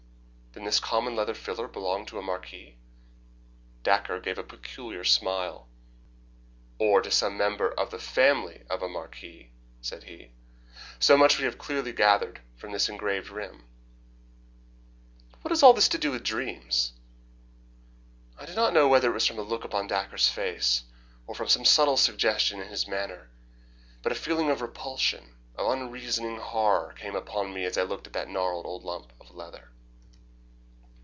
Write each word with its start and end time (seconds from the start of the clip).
"Then 0.53 0.65
this 0.65 0.81
common 0.81 1.15
leather 1.15 1.33
filler 1.33 1.69
belonged 1.69 2.09
to 2.09 2.19
a 2.19 2.21
marquis?" 2.21 2.75
Dacre 3.83 4.19
gave 4.19 4.37
a 4.37 4.43
peculiar 4.43 5.05
smile. 5.05 5.69
"Or 6.77 7.01
to 7.01 7.09
some 7.09 7.37
member 7.37 7.71
of 7.71 7.89
the 7.89 7.97
family 7.99 8.65
of 8.69 8.83
a 8.83 8.89
marquis," 8.89 9.51
said 9.79 10.03
he. 10.03 10.33
"So 10.99 11.15
much 11.15 11.37
we 11.39 11.45
have 11.45 11.57
clearly 11.57 11.93
gathered 11.93 12.41
from 12.57 12.73
this 12.73 12.89
engraved 12.89 13.29
rim." 13.29 13.63
"But 15.31 15.43
what 15.45 15.51
has 15.51 15.63
all 15.63 15.71
this 15.71 15.87
to 15.87 15.97
do 15.97 16.11
with 16.11 16.21
dreams?" 16.25 16.91
I 18.37 18.45
do 18.45 18.53
not 18.53 18.73
know 18.73 18.89
whether 18.89 19.09
it 19.09 19.13
was 19.13 19.25
from 19.25 19.39
a 19.39 19.43
look 19.43 19.63
upon 19.63 19.87
Dacre's 19.87 20.27
face, 20.27 20.83
or 21.27 21.33
from 21.33 21.47
some 21.47 21.63
subtle 21.63 21.95
suggestion 21.97 22.59
in 22.59 22.67
his 22.67 22.89
manner, 22.89 23.29
but 24.03 24.11
a 24.11 24.15
feeling 24.15 24.49
of 24.49 24.59
repulsion, 24.61 25.37
of 25.55 25.71
unreasoning 25.71 26.39
horror, 26.41 26.93
came 26.99 27.15
upon 27.15 27.53
me 27.53 27.63
as 27.63 27.77
I 27.77 27.83
looked 27.83 28.07
at 28.07 28.11
the 28.13 28.25
gnarled 28.25 28.65
old 28.65 28.83
lump 28.83 29.13
of 29.17 29.31
leather. 29.33 29.69